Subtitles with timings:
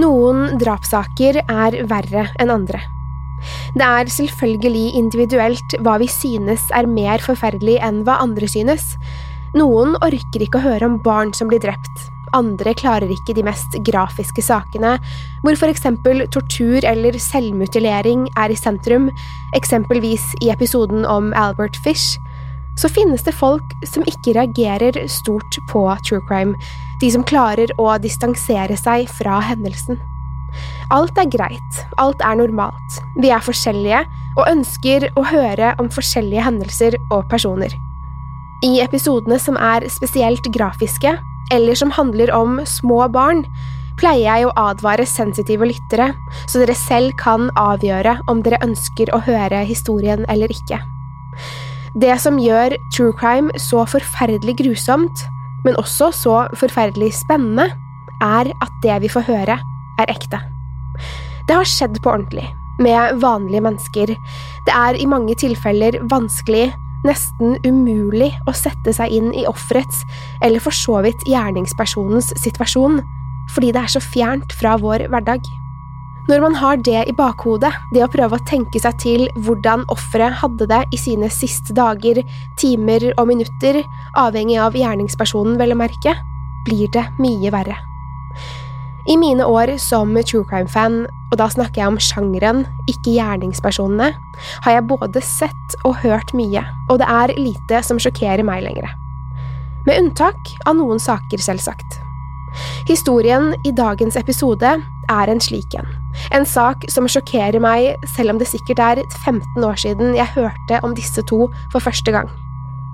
[0.00, 2.80] Noen drapssaker er verre enn andre.
[3.74, 8.94] Det er selvfølgelig individuelt hva vi synes er mer forferdelig enn hva andre synes.
[9.56, 12.06] Noen orker ikke å høre om barn som blir drept,
[12.36, 14.96] andre klarer ikke de mest grafiske sakene,
[15.42, 19.08] hvor for eksempel tortur eller selvmutilering er i sentrum,
[19.58, 22.20] eksempelvis i episoden om Albert Fish,
[22.80, 26.56] så finnes det folk som ikke reagerer stort på true crime,
[27.00, 30.00] de som klarer å distansere seg fra hendelsen.
[30.90, 34.02] Alt er greit, alt er normalt, vi er forskjellige
[34.38, 37.74] og ønsker å høre om forskjellige hendelser og personer.
[38.66, 41.14] I episodene som er spesielt grafiske,
[41.50, 43.44] eller som handler om små barn,
[44.00, 46.10] pleier jeg å advare sensitive lyttere,
[46.48, 50.80] så dere selv kan avgjøre om dere ønsker å høre historien eller ikke.
[51.98, 55.24] Det som gjør true crime så forferdelig grusomt,
[55.64, 57.66] men også så forferdelig spennende,
[58.22, 59.58] er at det vi får høre,
[59.98, 60.38] er ekte.
[61.48, 62.46] Det har skjedd på ordentlig,
[62.78, 64.14] med vanlige mennesker.
[64.66, 66.70] Det er i mange tilfeller vanskelig,
[67.04, 70.04] nesten umulig å sette seg inn i offerets,
[70.44, 73.00] eller for så vidt gjerningspersonens situasjon,
[73.50, 75.42] fordi det er så fjernt fra vår hverdag.
[76.28, 80.36] Når man har det i bakhodet, det å prøve å tenke seg til hvordan offeret
[80.42, 82.20] hadde det i sine siste dager,
[82.60, 83.80] timer og minutter,
[84.20, 86.14] avhengig av gjerningspersonen, vel å merke,
[86.68, 87.78] blir det mye verre.
[89.08, 94.12] I mine år som true crime-fan, og da snakker jeg om sjangeren, ikke gjerningspersonene,
[94.66, 98.92] har jeg både sett og hørt mye, og det er lite som sjokkerer meg lenger.
[99.88, 102.02] Med unntak av noen saker, selvsagt.
[102.88, 104.74] Historien i dagens episode
[105.10, 105.88] er en slik en.
[106.34, 110.80] En sak som sjokkerer meg, selv om det sikkert er 15 år siden jeg hørte
[110.86, 112.30] om disse to for første gang.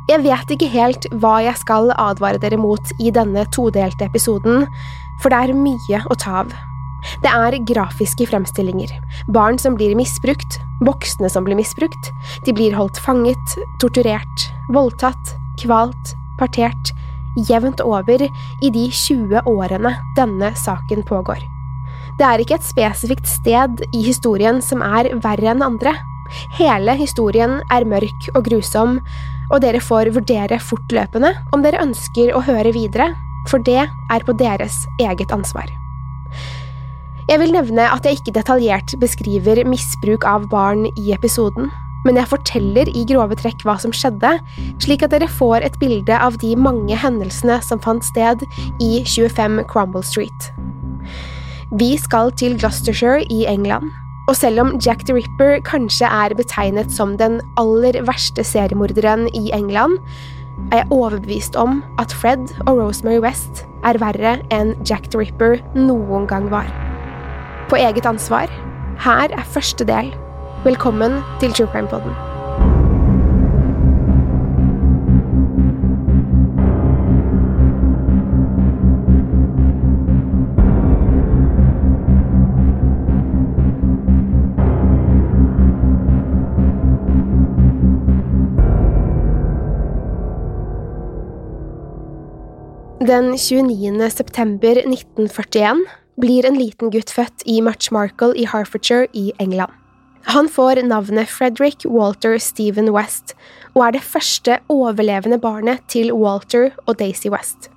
[0.06, 4.66] Jeg vet ikke helt hva jeg skal advare dere mot i denne todelte episoden,
[5.22, 6.52] for det er mye å ta av.
[7.22, 8.92] Det er grafiske fremstillinger,
[9.34, 12.10] barn som blir misbrukt, voksne som blir misbrukt,
[12.46, 16.92] de blir holdt fanget, torturert, voldtatt, kvalt, partert,
[17.48, 21.42] jevnt over i de 20 årene denne saken pågår.
[22.16, 25.92] Det er ikke et spesifikt sted i historien som er verre enn andre.
[26.56, 29.00] Hele historien er mørk og grusom,
[29.52, 33.12] og dere får vurdere fortløpende om dere ønsker å høre videre,
[33.50, 35.68] for det er på deres eget ansvar.
[37.26, 41.70] Jeg vil nevne at jeg ikke detaljert beskriver misbruk av barn i episoden,
[42.06, 44.36] men jeg forteller i grove trekk hva som skjedde,
[44.82, 48.42] slik at dere får et bilde av de mange hendelsene som fant sted
[48.82, 50.50] i 25 Crumble Street.
[51.76, 53.90] Vi skal til Gloucestershire i England,
[54.30, 59.50] og selv om Jack the Ripper kanskje er betegnet som den aller verste seriemorderen i
[59.54, 59.98] England,
[60.72, 65.60] er jeg overbevist om at Fred og Rosemary West er verre enn Jack the Ripper
[65.76, 66.70] noen gang var.
[67.70, 68.50] På eget ansvar,
[69.02, 70.14] her er første del.
[70.64, 72.10] Velkommen til True Crime Podden.
[93.06, 94.10] Den 29.
[94.10, 95.84] september 1941
[96.20, 99.85] blir en liten gutt født i March Markle i Hertfordshire i England.
[100.26, 103.36] Han får navnet Frederick Walter Stephen West,
[103.76, 107.68] og er det første overlevende barnet til Walter og Daisy West.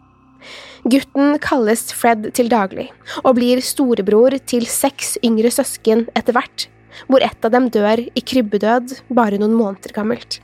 [0.90, 2.88] Gutten kalles Fred til daglig,
[3.22, 6.66] og blir storebror til seks yngre søsken etter hvert,
[7.06, 10.40] hvor ett av dem dør i krybbedød bare noen måneder gammelt.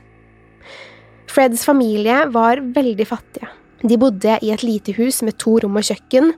[1.26, 3.50] Freds familie var veldig fattige.
[3.82, 6.32] De bodde i et lite hus med to rom og kjøkken,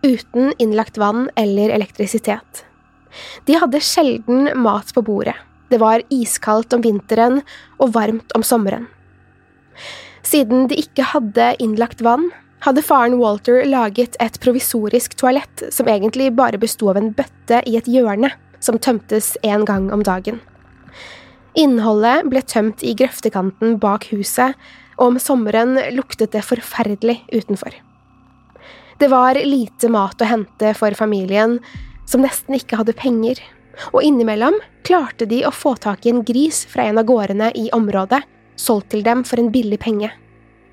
[0.00, 2.64] uten innlagt vann eller elektrisitet.
[3.46, 5.36] De hadde sjelden mat på bordet.
[5.70, 7.40] Det var iskaldt om vinteren
[7.78, 8.88] og varmt om sommeren.
[10.26, 12.28] Siden de ikke hadde innlagt vann,
[12.66, 17.76] hadde faren Walter laget et provisorisk toalett som egentlig bare besto av en bøtte i
[17.78, 20.40] et hjørne, som tømtes en gang om dagen.
[21.58, 24.54] Innholdet ble tømt i grøftekanten bak huset,
[25.00, 27.72] og om sommeren luktet det forferdelig utenfor.
[29.00, 31.56] Det var lite mat å hente for familien,
[32.10, 33.38] som nesten ikke hadde penger,
[33.94, 37.68] og innimellom klarte de å få tak i en gris fra en av gårdene i
[37.76, 38.22] området,
[38.58, 40.10] solgt til dem for en billig penge.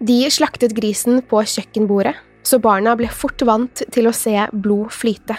[0.04, 2.16] De slaktet grisen på kjøkkenbordet,
[2.48, 5.38] så barna ble fort vant til å se blod flyte.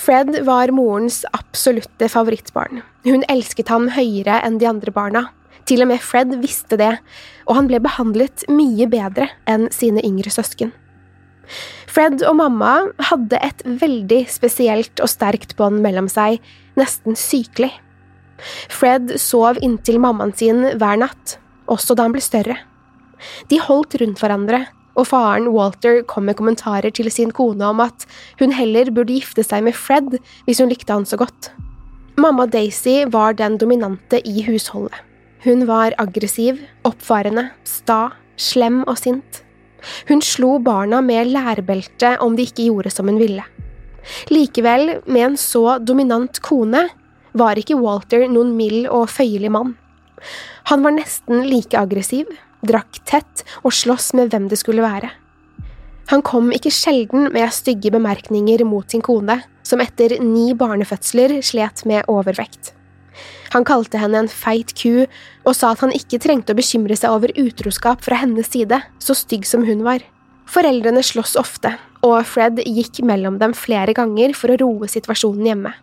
[0.00, 2.82] Fred var morens absolutte favorittbarn.
[3.06, 5.28] Hun elsket ham høyere enn de andre barna.
[5.68, 6.96] Til og med Fred visste det,
[7.46, 10.74] og han ble behandlet mye bedre enn sine yngre søsken.
[11.94, 12.72] Fred og mamma
[13.10, 16.40] hadde et veldig spesielt og sterkt bånd mellom seg,
[16.78, 17.70] nesten sykelig.
[18.72, 21.36] Fred sov inntil mammaen sin hver natt,
[21.70, 22.56] også da han ble større.
[23.50, 24.64] De holdt rundt hverandre,
[24.98, 28.06] og faren Walter kom med kommentarer til sin kone om at
[28.42, 31.50] hun heller burde gifte seg med Fred hvis hun likte han så godt.
[32.18, 34.94] Mamma Daisy var den dominante i husholdet.
[35.44, 39.42] Hun var aggressiv, oppfarende, sta, slem og sint.
[40.08, 43.44] Hun slo barna med lærbelte om de ikke gjorde som hun ville.
[44.30, 46.86] Likevel, med en så dominant kone,
[47.34, 49.74] var ikke Walter noen mild og føyelig mann.
[50.70, 52.28] Han var nesten like aggressiv,
[52.64, 55.10] drakk tett og sloss med hvem det skulle være.
[56.12, 61.84] Han kom ikke sjelden med stygge bemerkninger mot sin kone, som etter ni barnefødsler slet
[61.88, 62.74] med overvekt.
[63.54, 67.14] Han kalte henne en feit ku og sa at han ikke trengte å bekymre seg
[67.14, 70.02] over utroskap fra hennes side, så stygg som hun var.
[70.50, 75.74] Foreldrene sloss ofte, og Fred gikk mellom dem flere ganger for å roe situasjonen hjemme.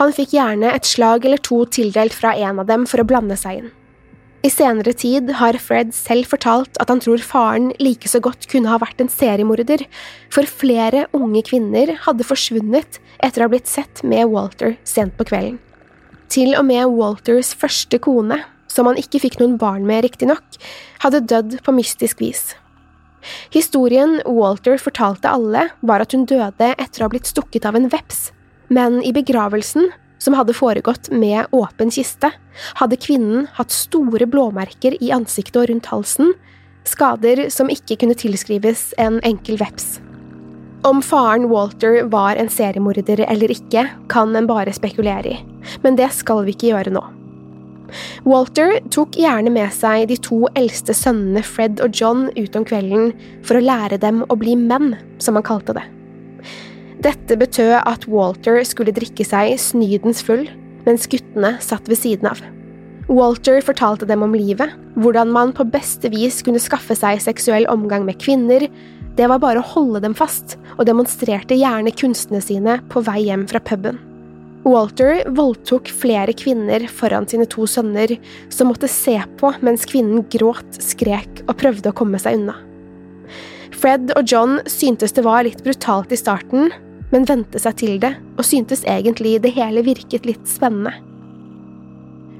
[0.00, 3.36] Han fikk gjerne et slag eller to tildelt fra en av dem for å blande
[3.40, 3.74] seg inn.
[4.44, 8.70] I senere tid har Fred selv fortalt at han tror faren like så godt kunne
[8.70, 9.82] ha vært en seriemorder,
[10.30, 15.26] for flere unge kvinner hadde forsvunnet etter å ha blitt sett med Walter sent på
[15.32, 15.58] kvelden.
[16.32, 18.40] Til og med Walters første kone,
[18.70, 20.60] som han ikke fikk noen barn med riktignok,
[21.04, 22.54] hadde dødd på mystisk vis.
[23.54, 27.88] Historien Walter fortalte alle, var at hun døde etter å ha blitt stukket av en
[27.90, 28.30] veps,
[28.68, 29.90] men i begravelsen
[30.22, 32.30] som hadde foregått med åpen kiste,
[32.80, 36.32] hadde kvinnen hatt store blåmerker i ansiktet og rundt halsen,
[36.86, 39.96] skader som ikke kunne tilskrives en enkel veps.
[40.84, 45.38] Om faren Walter var en seriemorder eller ikke, kan en bare spekulere i,
[45.82, 47.02] men det skal vi ikke gjøre nå.
[48.26, 53.12] Walter tok gjerne med seg de to eldste sønnene Fred og John ut om kvelden
[53.46, 55.86] for å lære dem å bli menn, som han kalte det.
[57.04, 60.46] Dette betød at Walter skulle drikke seg snydens full,
[60.86, 62.42] mens guttene satt ved siden av.
[63.06, 68.02] Walter fortalte dem om livet, hvordan man på beste vis kunne skaffe seg seksuell omgang
[68.08, 68.66] med kvinner,
[69.16, 73.46] det var bare å holde dem fast, og demonstrerte gjerne kunstene sine på vei hjem
[73.48, 73.98] fra puben.
[74.66, 78.16] Walter voldtok flere kvinner foran sine to sønner,
[78.50, 82.56] som måtte se på mens kvinnen gråt, skrek og prøvde å komme seg unna.
[83.76, 86.72] Fred og John syntes det var litt brutalt i starten,
[87.12, 90.92] men vente seg til det, og syntes egentlig det hele virket litt spennende.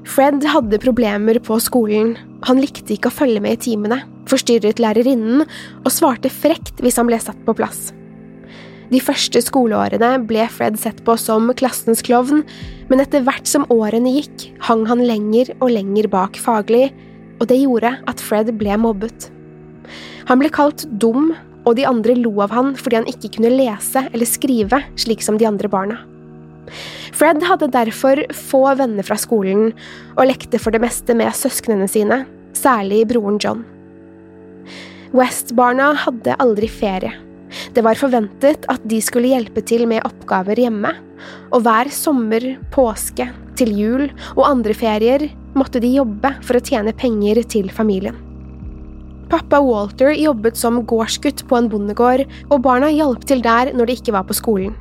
[0.07, 2.15] Fred hadde problemer på skolen,
[2.47, 7.09] han likte ikke å følge med i timene, forstyrret lærerinnen og svarte frekt hvis han
[7.09, 7.91] ble satt på plass.
[8.87, 12.45] De første skoleårene ble Fred sett på som klassens klovn,
[12.87, 16.93] men etter hvert som årene gikk, hang han lenger og lenger bak faglig,
[17.41, 19.27] og det gjorde at Fred ble mobbet.
[20.31, 21.33] Han ble kalt dum
[21.67, 25.39] og de andre lo av han fordi han ikke kunne lese eller skrive slik som
[25.39, 25.99] de andre barna.
[27.15, 29.71] Fred hadde derfor få venner fra skolen
[30.15, 32.23] og lekte for det meste med søsknene sine,
[32.55, 33.65] særlig broren John.
[35.15, 37.13] West-barna hadde aldri ferie.
[37.73, 40.91] Det var forventet at de skulle hjelpe til med oppgaver hjemme,
[41.51, 42.43] og hver sommer,
[42.75, 44.03] påske, til jul
[44.35, 45.23] og andre ferier
[45.57, 48.17] måtte de jobbe for å tjene penger til familien.
[49.31, 53.97] Pappa Walter jobbet som gårdsgutt på en bondegård, og barna hjalp til der når de
[53.97, 54.75] ikke var på skolen.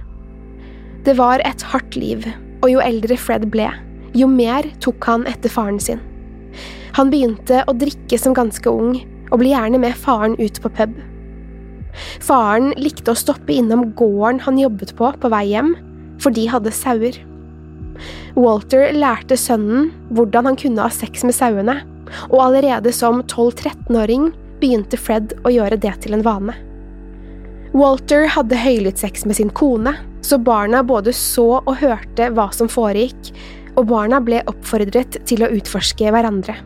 [1.07, 2.27] Det var et hardt liv,
[2.63, 3.67] og jo eldre Fred ble,
[4.15, 6.03] jo mer tok han etter faren sin.
[6.99, 10.97] Han begynte å drikke som ganske ung, og ble gjerne med faren ut på pub.
[12.25, 15.75] Faren likte å stoppe innom gården han jobbet på på vei hjem,
[16.23, 17.19] for de hadde sauer.
[18.37, 21.79] Walter lærte sønnen hvordan han kunne ha sex med sauene,
[22.29, 24.31] og allerede som 12–13-åring
[24.61, 26.55] begynte Fred å gjøre det til en vane.
[27.77, 29.93] Walter hadde høylytt sex med sin kone,
[30.25, 33.33] så barna både så og hørte hva som foregikk,
[33.77, 36.57] og barna ble oppfordret til å utforske hverandre.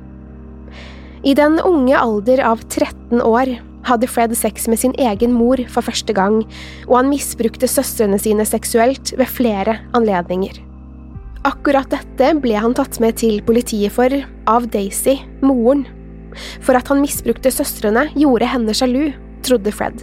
[1.20, 3.50] I den unge alder av 13 år
[3.84, 6.40] hadde Fred sex med sin egen mor for første gang,
[6.88, 10.62] og han misbrukte søstrene sine seksuelt ved flere anledninger.
[11.48, 14.12] Akkurat dette ble han tatt med til politiet for
[14.48, 15.86] av Daisy, moren.
[16.64, 19.10] For at han misbrukte søstrene, gjorde henne sjalu,
[19.44, 20.00] trodde Fred.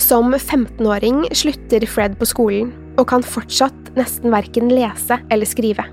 [0.00, 5.86] Som 15-åring slutter Fred på skolen, og kan fortsatt nesten verken lese eller skrive.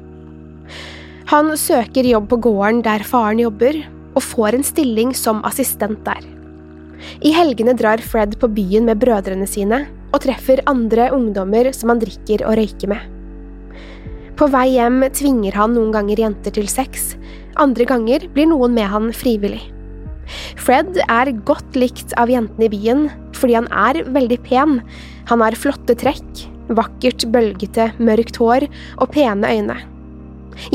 [1.31, 3.77] Han søker jobb på gården der faren jobber,
[4.15, 6.21] og får en stilling som assistent der.
[7.25, 12.01] I helgene drar Fred på byen med brødrene sine og treffer andre ungdommer som han
[12.01, 13.01] drikker og røyker med.
[14.37, 17.13] På vei hjem tvinger han noen ganger jenter til sex,
[17.61, 19.63] andre ganger blir noen med han frivillig.
[20.61, 24.79] Fred er godt likt av jentene i byen fordi han er veldig pen,
[25.29, 26.43] han har flotte trekk,
[26.77, 28.67] vakkert, bølgete, mørkt hår
[29.01, 29.77] og pene øyne.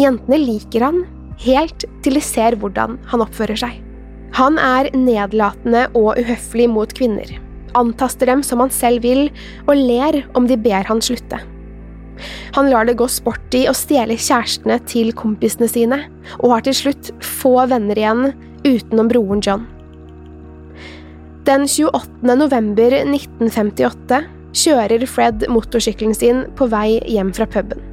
[0.00, 1.05] Jentene liker han,
[1.45, 3.83] helt til de ser hvordan han oppfører seg.
[4.37, 7.28] Han er nedlatende og uhøflig mot kvinner,
[7.78, 9.28] antaster dem som han selv vil,
[9.66, 11.40] og ler om de ber han slutte.
[12.57, 16.02] Han lar det gå sport å stjele kjærestene til kompisene sine,
[16.40, 18.31] og har til slutt få venner igjen
[18.66, 19.66] utenom broren John.
[21.47, 22.35] Den 28.
[22.35, 24.25] november 1958
[24.57, 27.85] kjører Fred motorsykkelen sin på vei hjem fra puben.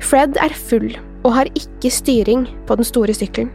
[0.00, 0.92] Fred er full
[1.24, 3.50] og har ikke styring på den store sykkelen.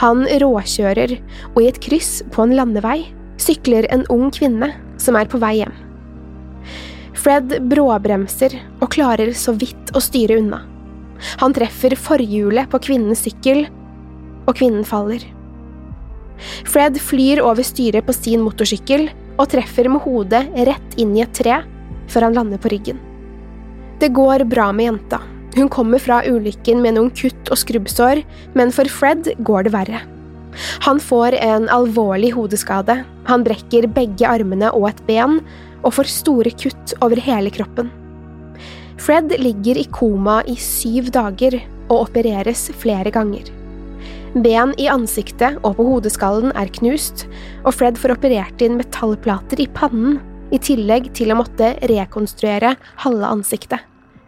[0.00, 1.18] Han råkjører,
[1.54, 3.02] og i et kryss på en landevei
[3.40, 5.74] sykler en ung kvinne som er på vei hjem.
[7.16, 10.62] Fred bråbremser og klarer så vidt å styre unna.
[11.40, 13.64] Han treffer forhjulet på kvinnens sykkel,
[14.46, 15.24] og kvinnen faller.
[16.68, 21.32] Fred flyr over styret på sin motorsykkel og treffer med hodet rett inn i et
[21.34, 21.62] tre
[22.12, 23.00] før han lander på ryggen.
[23.98, 25.22] Det går bra med jenta,
[25.56, 28.22] hun kommer fra ulykken med noen kutt og skrubbsår,
[28.58, 30.02] men for Fred går det verre.
[30.86, 35.40] Han får en alvorlig hodeskade, han brekker begge armene og et ben,
[35.84, 37.90] og får store kutt over hele kroppen.
[39.00, 43.52] Fred ligger i koma i syv dager og opereres flere ganger.
[44.36, 47.24] Ben i ansiktet og på hodeskallen er knust,
[47.64, 50.18] og Fred får operert inn metallplater i pannen,
[50.52, 53.80] i tillegg til å måtte rekonstruere halve ansiktet.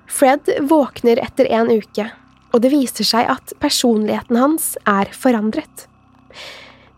[0.09, 2.09] Fred våkner etter en uke,
[2.53, 5.85] og det viser seg at personligheten hans er forandret.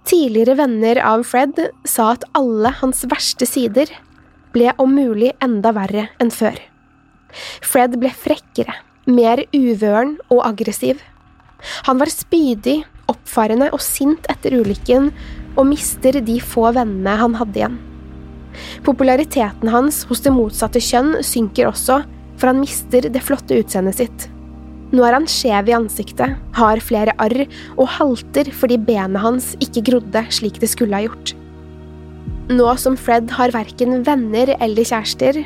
[0.07, 3.91] Tidligere venner av Fred sa at alle hans verste sider
[4.55, 6.57] ble om mulig enda verre enn før.
[7.63, 8.73] Fred ble frekkere,
[9.07, 11.03] mer uvøren og aggressiv.
[11.87, 15.11] Han var spydig, oppfarende og sint etter ulykken,
[15.59, 17.79] og mister de få vennene han hadde igjen.
[18.87, 22.01] Populariteten hans hos det motsatte kjønn synker også,
[22.41, 24.29] for han mister det flotte utseendet sitt.
[24.91, 27.45] Nå er han skjev i ansiktet, har flere arr
[27.77, 31.35] og halter fordi benet hans ikke grodde slik det skulle ha gjort.
[32.51, 35.45] Nå som Fred har verken venner eller kjærester,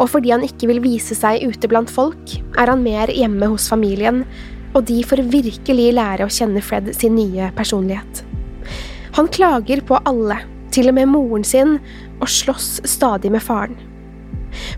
[0.00, 3.68] og fordi han ikke vil vise seg ute blant folk, er han mer hjemme hos
[3.68, 4.22] familien,
[4.72, 8.22] og de får virkelig lære å kjenne Fred sin nye personlighet.
[9.18, 10.38] Han klager på alle,
[10.72, 11.76] til og med moren sin,
[12.16, 13.76] og slåss stadig med faren.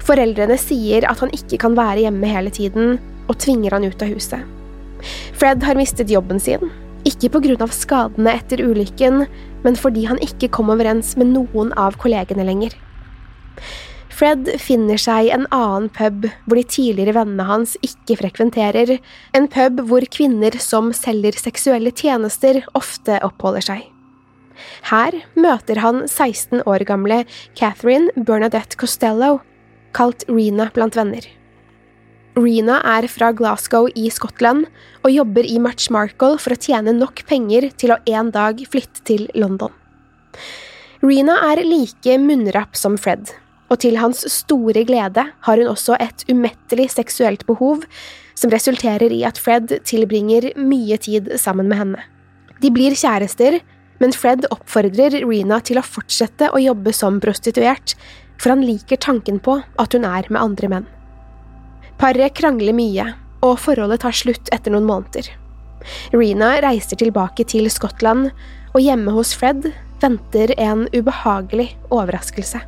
[0.06, 4.12] Foreldrene sier at han ikke kan være hjemme hele tiden, og tvinger han ut av
[4.12, 4.44] huset.
[5.38, 6.70] Fred har mistet jobben sin,
[7.06, 7.30] ikke
[7.62, 9.26] av skadene etter ulykken,
[9.64, 12.74] men fordi han ikke kom overens med noen av kollegene lenger.
[14.18, 18.98] Fred finner seg en annen pub hvor de tidligere vennene hans ikke frekventerer,
[19.36, 23.84] en pub hvor kvinner som selger seksuelle tjenester, ofte oppholder seg.
[24.90, 27.22] Her møter han 16 år gamle
[27.54, 29.38] Catherine Bernadette Costello,
[29.96, 31.24] kalt Rena blant venner.
[32.38, 34.68] Rena er fra Glasgow i Skottland
[35.02, 39.02] og jobber i March Markle for å tjene nok penger til å en dag flytte
[39.08, 39.72] til London.
[41.02, 43.32] Rena er like munnrapp som Fred,
[43.70, 47.84] og til hans store glede har hun også et umettelig seksuelt behov
[48.38, 52.06] som resulterer i at Fred tilbringer mye tid sammen med henne.
[52.62, 53.60] De blir kjærester,
[53.98, 57.96] men Fred oppfordrer Rena til å fortsette å jobbe som prostituert,
[58.38, 60.88] for han liker tanken på at hun er med andre menn.
[61.98, 63.10] Paret krangler mye,
[63.42, 65.28] og forholdet tar slutt etter noen måneder.
[66.14, 68.30] Rena reiser tilbake til Skottland,
[68.74, 69.70] og hjemme hos Fred
[70.02, 72.60] venter en ubehagelig overraskelse.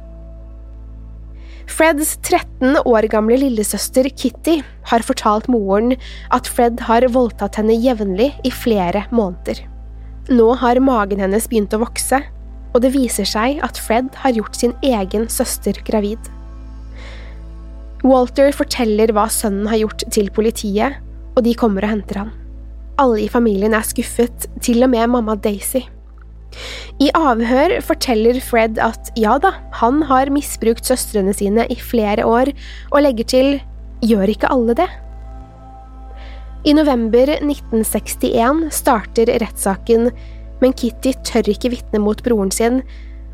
[1.71, 4.57] Freds 13 år gamle lillesøster Kitty
[4.91, 5.95] har fortalt moren
[6.35, 9.63] at Fred har voldtatt henne jevnlig i flere måneder.
[10.35, 12.19] Nå har magen hennes begynt å vokse,
[12.75, 16.21] og det viser seg at Fred har gjort sin egen søster gravid.
[18.07, 21.01] Walter forteller hva sønnen har gjort til politiet,
[21.37, 22.35] og de kommer og henter han.
[23.01, 25.83] Alle i familien er skuffet, til og med mamma Daisy.
[27.01, 32.51] I avhør forteller Fred at ja da, han har misbrukt søstrene sine i flere år,
[32.91, 33.55] og legger til
[34.05, 34.89] gjør ikke alle det?
[36.69, 40.11] I november 1961 starter rettssaken,
[40.61, 42.81] men Kitty tør ikke vitne mot broren sin,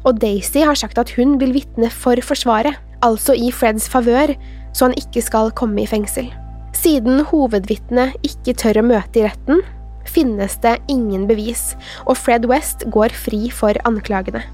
[0.07, 4.35] og Daisy har sagt at hun vil vitne for Forsvaret, altså i Freds favør,
[4.73, 6.29] så han ikke skal komme i fengsel.
[6.77, 9.63] Siden hovedvitnet ikke tør å møte i retten,
[10.07, 11.75] finnes det ingen bevis,
[12.07, 14.45] og Fred West går fri for anklagene.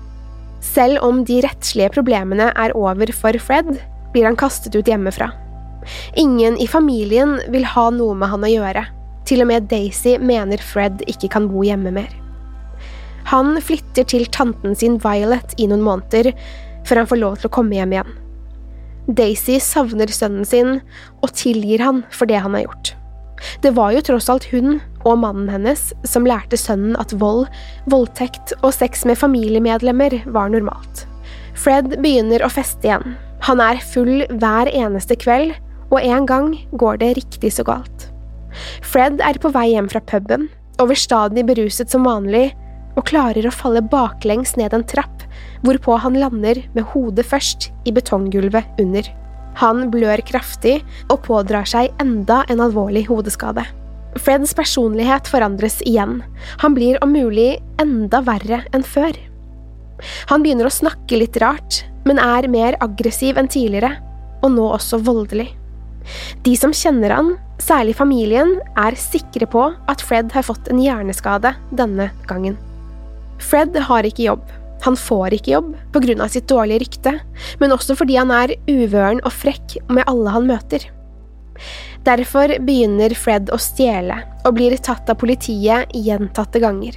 [0.63, 3.75] Selv om de rettslige problemene er over for Fred,
[4.15, 5.33] blir han kastet ut hjemmefra.
[6.17, 8.87] Ingen i familien vil ha noe med han å gjøre.
[9.27, 12.22] Til og med Daisy mener Fred ikke kan bo hjemme mer.
[13.31, 16.33] Han flytter til tanten sin Violet i noen måneder,
[16.89, 18.19] før han får lov til å komme hjem igjen.
[19.19, 20.77] Daisy savner sønnen sin
[21.23, 22.93] og tilgir han for det han har gjort.
[23.63, 27.49] Det var jo tross alt hun og mannen hennes som lærte sønnen at vold,
[27.91, 31.05] voldtekt og sex med familiemedlemmer var normalt.
[31.59, 33.17] Fred begynner å feste igjen.
[33.49, 35.57] Han er full hver eneste kveld
[35.91, 38.09] og en gang går det riktig så galt.
[38.85, 40.47] Fred er på vei hjem fra puben,
[40.81, 42.53] overstadig beruset som vanlig,
[42.97, 45.25] og klarer å falle baklengs ned en trapp,
[45.65, 49.07] hvorpå han lander med hodet først i betonggulvet under.
[49.61, 53.65] Han blør kraftig og pådrar seg enda en alvorlig hodeskade.
[54.21, 56.21] Freds personlighet forandres igjen,
[56.61, 59.17] han blir om mulig enda verre enn før.
[60.29, 63.95] Han begynner å snakke litt rart, men er mer aggressiv enn tidligere,
[64.43, 65.53] og nå også voldelig.
[66.43, 67.31] De som kjenner han,
[67.63, 72.59] særlig familien, er sikre på at Fred har fått en hjerneskade denne gangen.
[73.43, 74.45] Fred har ikke jobb.
[74.83, 77.13] Han får ikke jobb av sitt dårlige rykte,
[77.61, 80.89] men også fordi han er uvøren og frekk med alle han møter.
[82.03, 86.97] Derfor begynner Fred å stjele, og blir tatt av politiet gjentatte ganger.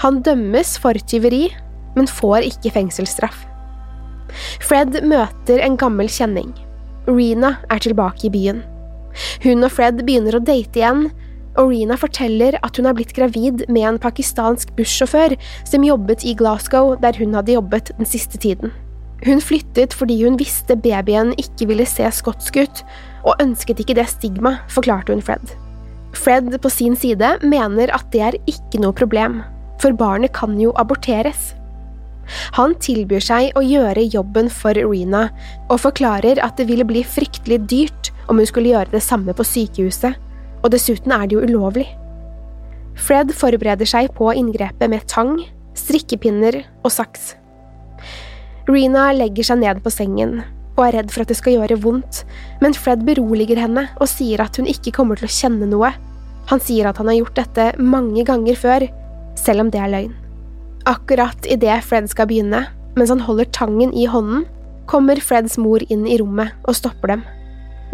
[0.00, 1.50] Han dømmes for tyveri,
[1.96, 3.44] men får ikke fengselsstraff.
[4.64, 6.54] Fred møter en gammel kjenning,
[7.06, 8.64] Rena er tilbake i byen.
[9.44, 11.06] Hun og Fred begynner å date igjen,
[11.56, 15.36] og Rena forteller at hun er blitt gravid med en pakistansk bussjåfør
[15.68, 18.72] som jobbet i Glasgow, der hun hadde jobbet den siste tiden.
[19.24, 22.82] Hun flyttet fordi hun visste babyen ikke ville se skotsk ut,
[23.24, 25.54] og ønsket ikke det stigma, forklarte hun Fred.
[26.16, 29.40] Fred på sin side mener at det er ikke noe problem,
[29.80, 31.54] for barnet kan jo aborteres.
[32.56, 35.28] Han tilbyr seg å gjøre jobben for Rena,
[35.70, 39.46] og forklarer at det ville bli fryktelig dyrt om hun skulle gjøre det samme på
[39.46, 40.16] sykehuset,
[40.66, 41.86] og dessuten er det jo ulovlig.
[42.98, 45.36] Fred forbereder seg på inngrepet med tang,
[45.76, 47.34] strikkepinner og saks.
[48.66, 50.40] Rena legger seg ned på sengen
[50.76, 52.24] og er redd for at det skal gjøre vondt,
[52.60, 55.92] men Fred beroliger henne og sier at hun ikke kommer til å kjenne noe.
[56.50, 58.84] Han sier at han har gjort dette mange ganger før,
[59.40, 60.12] selv om det er løgn.
[60.86, 62.66] Akkurat idet Fred skal begynne,
[62.98, 64.44] mens han holder tangen i hånden,
[64.86, 67.24] kommer Freds mor inn i rommet og stopper dem.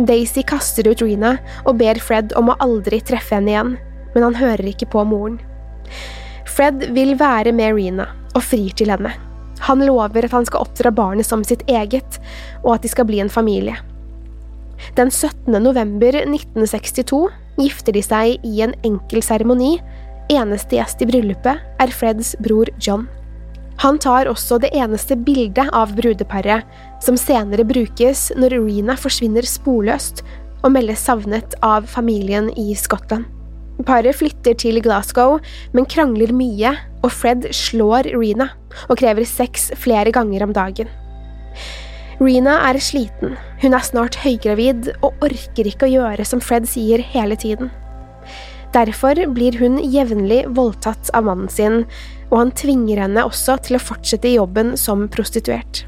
[0.09, 1.37] Daisy kaster ut Rena
[1.67, 3.75] og ber Fred om å aldri treffe henne igjen,
[4.15, 5.39] men han hører ikke på moren.
[6.49, 9.13] Fred vil være med Rena og frir til henne.
[9.63, 12.19] Han lover at han skal oppdra barnet som sitt eget,
[12.65, 13.77] og at de skal bli en familie.
[14.99, 15.53] Den 17.
[15.63, 17.29] november 1962
[17.61, 19.77] gifter de seg i en enkel seremoni
[20.33, 23.09] Eneste gjest i bryllupet er Freds bror John.
[23.81, 26.67] Han tar også det eneste bildet av brudeparet,
[27.03, 30.23] som senere brukes når Rena forsvinner sporløst
[30.63, 33.27] og meldes savnet av familien i Skottland.
[33.87, 35.39] Paret flytter til Glasgow,
[35.75, 38.53] men krangler mye, og Fred slår Rena
[38.89, 40.91] og krever sex flere ganger om dagen.
[42.23, 47.03] Rena er sliten, hun er snart høygravid og orker ikke å gjøre som Fred sier
[47.03, 47.73] hele tiden.
[48.73, 51.83] Derfor blir hun jevnlig voldtatt av mannen sin,
[52.31, 55.85] og han tvinger henne også til å fortsette i jobben som prostituert.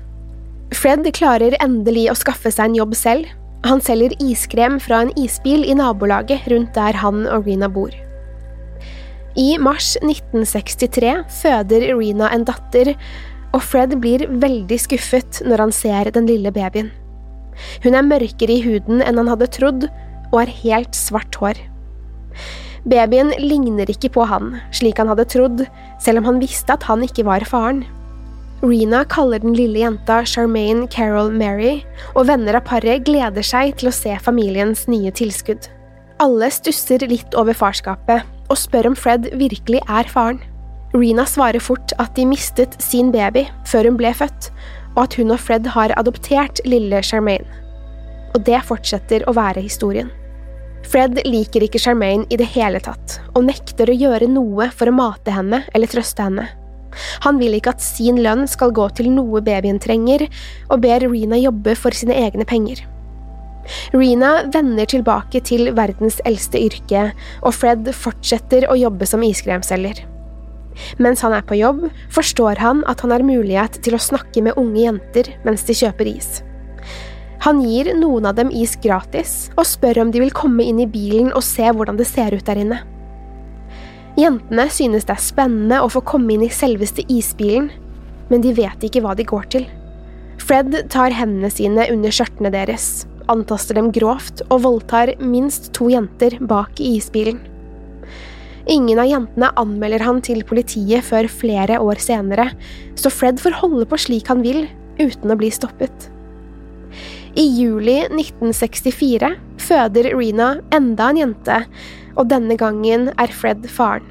[0.75, 3.31] Fred klarer endelig å skaffe seg en jobb selv.
[3.65, 7.95] Han selger iskrem fra en isbil i nabolaget rundt der han og Rena bor.
[9.41, 12.93] I mars 1963 føder Rena en datter,
[13.55, 16.93] og Fred blir veldig skuffet når han ser den lille babyen.
[17.85, 19.87] Hun er mørkere i huden enn han hadde trodd,
[20.33, 21.57] og har helt svart hår.
[22.85, 25.63] Babyen ligner ikke på han, slik han hadde trodd,
[26.05, 27.85] selv om han visste at han ikke var faren.
[28.65, 31.83] Rena kaller den lille jenta Charmaine Carol Mary,
[32.15, 35.69] og venner av paret gleder seg til å se familiens nye tilskudd.
[36.23, 40.41] Alle stusser litt over farskapet, og spør om Fred virkelig er faren.
[40.95, 44.51] Rena svarer fort at de mistet sin baby før hun ble født,
[44.95, 47.49] og at hun og Fred har adoptert lille Charmaine.
[48.37, 50.13] Og det fortsetter å være historien.
[50.85, 54.95] Fred liker ikke Charmaine i det hele tatt, og nekter å gjøre noe for å
[54.95, 56.47] mate henne eller trøste henne.
[57.25, 60.29] Han vil ikke at sin lønn skal gå til noe babyen trenger,
[60.71, 62.85] og ber Rena jobbe for sine egne penger.
[63.95, 67.09] Rena vender tilbake til verdens eldste yrke,
[67.43, 70.05] og Fred fortsetter å jobbe som iskremselger.
[70.99, 74.59] Mens han er på jobb, forstår han at han har mulighet til å snakke med
[74.61, 76.43] unge jenter mens de kjøper is.
[77.45, 80.89] Han gir noen av dem is gratis, og spør om de vil komme inn i
[80.89, 82.79] bilen og se hvordan det ser ut der inne.
[84.17, 87.67] Jentene synes det er spennende å få komme inn i selveste isbilen,
[88.31, 89.67] men de vet ikke hva de går til.
[90.41, 96.39] Fred tar hendene sine under skjørtene deres, antaster dem grovt og voldtar minst to jenter
[96.41, 97.43] bak i isbilen.
[98.73, 102.49] Ingen av jentene anmelder han til politiet før flere år senere,
[102.97, 104.65] så Fred får holde på slik han vil,
[104.97, 106.14] uten å bli stoppet.
[107.35, 109.33] I juli 1964
[109.65, 111.61] føder Rena enda en jente,
[112.15, 114.07] og denne gangen er Fred faren.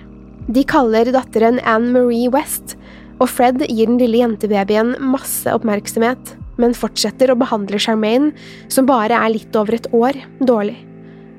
[0.51, 2.75] De kaller datteren Anne Marie West,
[3.23, 8.31] og Fred gir den lille jentebabyen masse oppmerksomhet men fortsetter å behandle Charmaine,
[8.71, 10.77] som bare er litt over et år, dårlig.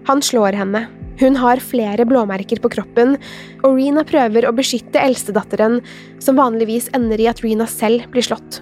[0.08, 0.86] Han slår henne.
[1.20, 3.14] Hun har flere blåmerker på kroppen,
[3.62, 5.78] og Rena prøver å beskytte eldstedatteren,
[6.18, 8.60] som vanligvis ender i at Rena selv blir slått.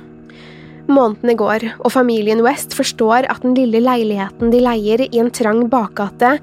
[0.90, 5.64] Månedene går, og familien West forstår at den lille leiligheten de leier i en trang
[5.70, 6.36] bakgate,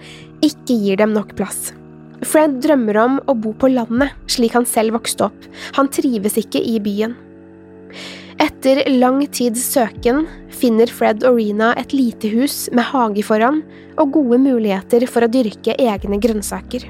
[0.45, 1.73] ikke gir dem nok plass.
[2.23, 5.49] Fred drømmer om å bo på landet, slik han selv vokste opp.
[5.77, 7.15] Han trives ikke i byen.
[8.39, 10.25] Etter lang tids søken
[10.55, 13.61] finner Fred og Rena et lite hus med hage foran
[13.99, 16.87] og gode muligheter for å dyrke egne grønnsaker.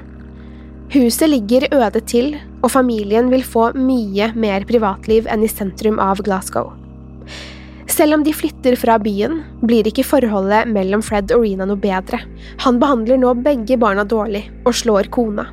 [0.90, 2.32] Huset ligger øde til,
[2.62, 6.79] og familien vil få mye mer privatliv enn i sentrum av Glasgow.
[8.00, 12.22] Selv om de flytter fra byen, blir ikke forholdet mellom Fred og Rena noe bedre.
[12.64, 15.44] Han behandler nå begge barna dårlig og slår kona.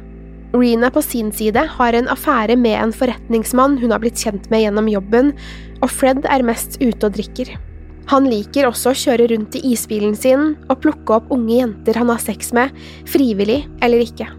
[0.55, 4.63] Rena på sin side har en affære med en forretningsmann hun har blitt kjent med
[4.63, 5.33] gjennom jobben,
[5.81, 7.51] og Fred er mest ute og drikker.
[8.13, 12.15] Han liker også å kjøre rundt i isbilen sin og plukke opp unge jenter han
[12.15, 12.71] har sex med,
[13.11, 14.31] frivillig eller ikke.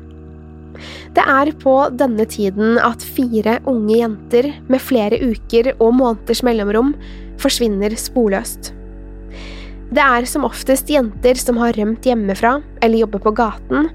[1.12, 6.94] Det er på denne tiden at fire unge jenter med flere uker og måneders mellomrom
[7.40, 8.72] forsvinner sporløst.
[9.88, 13.88] Det er som oftest jenter som har rømt hjemmefra eller jobber på gaten,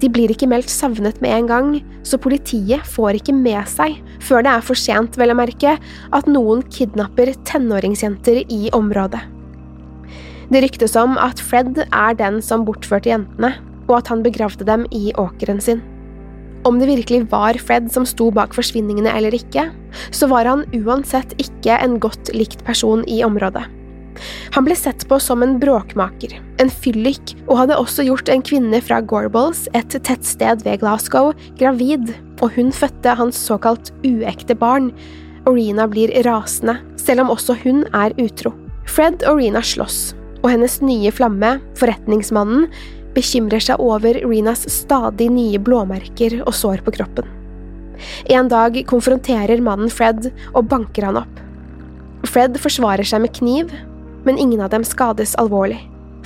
[0.00, 1.72] de blir ikke meldt savnet med en gang,
[2.08, 5.74] så politiet får ikke med seg, før det er for sent, vel å merke,
[6.16, 9.20] at noen kidnapper tenåringsjenter i området.
[10.50, 13.52] Det ryktes om at Fred er den som bortførte jentene,
[13.90, 15.84] og at han begravde dem i åkeren sin.
[16.68, 19.70] Om det virkelig var Fred som sto bak forsvinningene eller ikke,
[20.12, 23.64] så var han uansett ikke en godt likt person i området.
[24.52, 28.82] Han ble sett på som en bråkmaker, en fyllik, og hadde også gjort en kvinne
[28.84, 34.90] fra Gorbals, et tettsted ved Glasgow, gravid, og hun fødte hans såkalt uekte barn.
[35.48, 38.52] Orina blir rasende, selv om også hun er utro.
[38.90, 40.10] Fred og Rena slåss,
[40.42, 42.68] og hennes nye flamme, forretningsmannen,
[43.14, 47.28] bekymrer seg over Renas stadig nye blåmerker og sår på kroppen.
[48.32, 51.40] En dag konfronterer mannen Fred og banker han opp.
[52.28, 53.72] Fred forsvarer seg med kniv,
[54.24, 55.80] men ingen av dem skades alvorlig.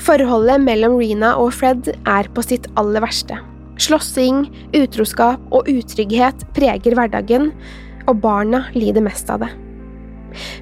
[0.05, 3.39] Forholdet mellom Rena og Fred er på sitt aller verste.
[3.81, 7.51] Slåssing, utroskap og utrygghet preger hverdagen,
[8.07, 9.51] og barna lider mest av det.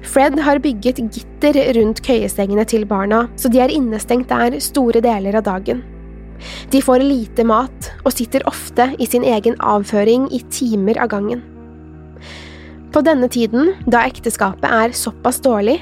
[0.05, 5.39] Fred har bygget gitter rundt køyesengene til barna, så de er innestengt der store deler
[5.39, 5.81] av dagen.
[6.71, 11.43] De får lite mat og sitter ofte i sin egen avføring i timer av gangen.
[12.93, 15.79] På denne tiden, da ekteskapet er såpass dårlig,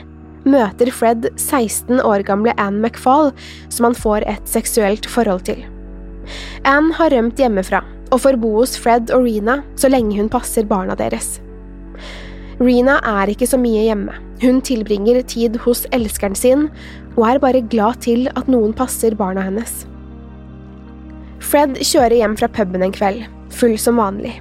[0.47, 3.33] møter Fred 16 år gamle Anne McFall,
[3.69, 5.59] som han får et seksuelt forhold til.
[6.67, 10.67] Anne har rømt hjemmefra og får bo hos Fred og Rena så lenge hun passer
[10.67, 11.39] barna deres.
[12.61, 16.67] Rena er ikke så mye hjemme, hun tilbringer tid hos elskeren sin
[17.17, 19.81] og er bare glad til at noen passer barna hennes.
[21.41, 24.35] Fred kjører hjem fra puben en kveld, full som vanlig.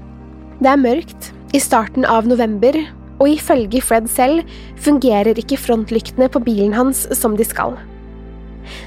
[0.61, 2.77] Det er mørkt, i starten av november,
[3.21, 4.47] og ifølge Fred selv
[4.81, 7.75] fungerer ikke frontlyktene på bilen hans som de skal.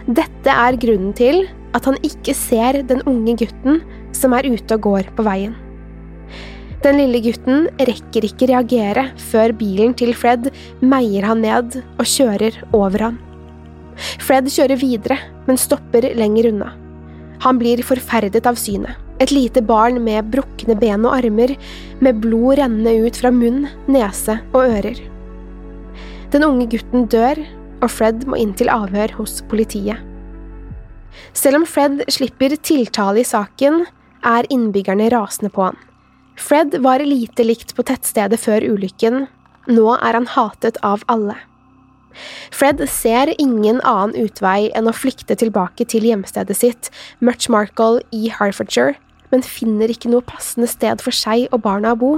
[0.08, 3.82] Dette er grunnen til at han ikke ser den unge gutten
[4.16, 5.58] som er ute og går på veien.
[6.84, 10.50] Den lille gutten rekker ikke reagere før bilen til Fred
[10.84, 13.20] meier han ned og kjører over han.
[14.22, 16.74] Fred kjører videre, men stopper lenger unna.
[17.44, 19.00] Han blir forferdet av synet.
[19.22, 21.54] Et lite barn med brukne ben og armer,
[22.04, 25.00] med blod rennende ut fra munn, nese og ører.
[26.34, 27.40] Den unge gutten dør,
[27.84, 30.00] og Fred må inn til avhør hos politiet.
[31.38, 33.84] Selv om Fred slipper tiltale i saken,
[34.24, 35.80] er innbyggerne rasende på han.
[36.40, 39.28] Fred var lite likt på tettstedet før ulykken,
[39.70, 41.36] nå er han hatet av alle.
[42.54, 48.98] Fred ser ingen annen utvei enn å flykte tilbake til hjemstedet sitt, Muchmarkle i Herefordshire,
[49.34, 52.12] men finner ikke noe passende sted for seg og barna å bo,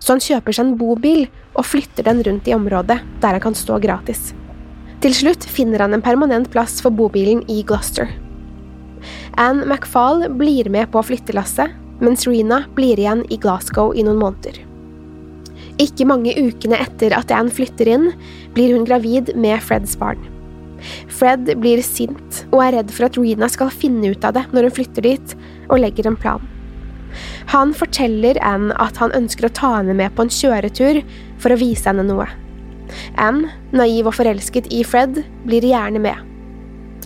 [0.00, 3.58] så han kjøper seg en bobil og flytter den rundt i området, der han kan
[3.58, 4.32] stå gratis.
[5.02, 8.08] Til slutt finner han en permanent plass for bobilen i Gloucester.
[9.40, 14.71] Anne McFall blir med på flyttelasset, mens Rena blir igjen i Glasgow i noen måneder.
[15.80, 18.10] Ikke mange ukene etter at Anne flytter inn,
[18.56, 20.20] blir hun gravid med Freds barn.
[21.12, 24.68] Fred blir sint og er redd for at Rena skal finne ut av det når
[24.68, 25.36] hun flytter dit,
[25.70, 26.42] og legger en plan.
[27.52, 31.02] Han forteller Anne at han ønsker å ta henne med på en kjøretur
[31.42, 32.28] for å vise henne noe.
[33.20, 36.28] Anne, naiv og forelsket i Fred, blir gjerne med.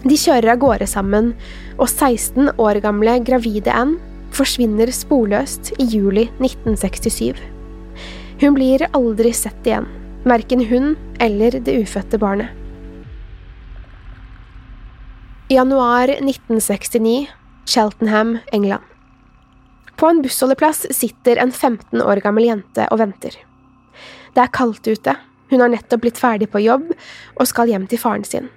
[0.07, 1.33] De kjører av gårde sammen,
[1.77, 3.99] og 16 år gamle gravide Anne
[4.37, 7.56] forsvinner sporløst i juli 1967.
[8.41, 9.87] Hun blir aldri sett igjen,
[10.29, 12.53] verken hun eller det ufødte barnet.
[15.49, 17.31] Januar 1969,
[17.65, 18.83] Cheltenham, England.
[19.97, 23.39] På en bussholdeplass sitter en 15 år gammel jente og venter.
[24.35, 25.17] Det er kaldt ute,
[25.49, 28.51] hun har nettopp blitt ferdig på jobb og skal hjem til faren sin.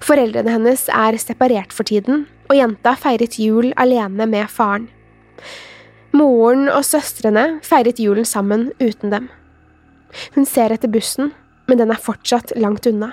[0.00, 4.88] Foreldrene hennes er separert for tiden, og jenta feiret jul alene med faren.
[6.14, 9.24] Moren og søstrene feiret julen sammen uten dem.
[10.36, 11.32] Hun ser etter bussen,
[11.66, 13.10] men den er fortsatt langt unna.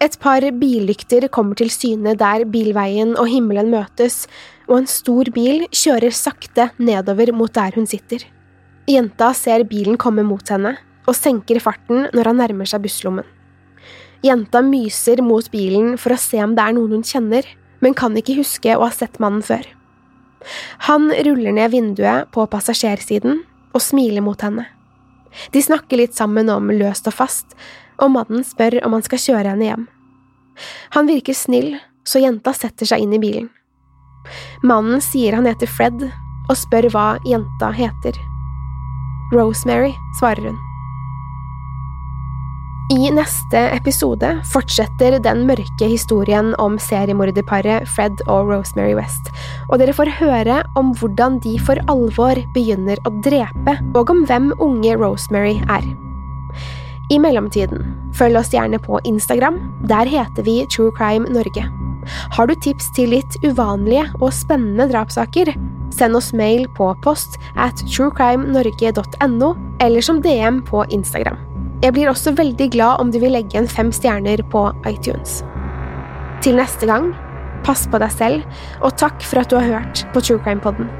[0.00, 4.28] Et par billykter kommer til syne der bilveien og himmelen møtes,
[4.70, 8.22] og en stor bil kjører sakte nedover mot der hun sitter.
[8.86, 10.76] Jenta ser bilen komme mot henne,
[11.10, 13.26] og senker farten når han nærmer seg busslommen.
[14.22, 17.42] Jenta myser mot bilen for å se om det er noen hun kjenner,
[17.82, 19.66] men kan ikke huske å ha sett mannen før.
[20.88, 23.42] Han ruller ned vinduet på passasjersiden
[23.74, 24.66] og smiler mot henne.
[25.54, 27.54] De snakker litt sammen om løst og fast,
[28.00, 29.86] og mannen spør om han skal kjøre henne hjem.
[30.96, 33.50] Han virker snill, så jenta setter seg inn i bilen.
[34.66, 36.02] Mannen sier han heter Fred,
[36.50, 38.16] og spør hva jenta heter.
[39.32, 40.69] Rosemary, svarer hun.
[42.90, 49.28] I neste episode fortsetter den mørke historien om seriemorderparet Fred og Rosemary West,
[49.68, 54.48] og dere får høre om hvordan de for alvor begynner å drepe, og om hvem
[54.58, 55.86] unge Rosemary er.
[57.14, 57.86] I mellomtiden,
[58.18, 61.68] følg oss gjerne på Instagram, der heter vi True Crime Norge.
[62.34, 65.52] Har du tips til litt uvanlige og spennende drapssaker?
[65.94, 71.38] Send oss mail på post at truecrimenorge.no, eller som DM på Instagram.
[71.80, 75.40] Jeg blir også veldig glad om du vil legge en fem stjerner på iTunes.
[76.44, 77.14] Til neste gang,
[77.64, 80.90] pass på deg selv, og takk for at du har hørt på True Crime Podden.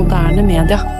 [0.00, 0.99] moderne media.